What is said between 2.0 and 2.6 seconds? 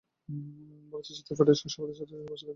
ছাত্রীদের পাশে থাকে